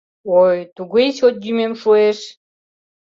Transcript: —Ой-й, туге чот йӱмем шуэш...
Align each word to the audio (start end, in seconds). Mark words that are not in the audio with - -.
—Ой-й, 0.39 0.61
туге 0.75 1.05
чот 1.17 1.35
йӱмем 1.43 1.73
шуэш... 1.81 2.19